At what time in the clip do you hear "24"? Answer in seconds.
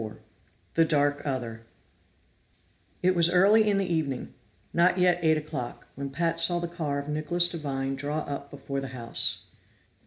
0.01-0.23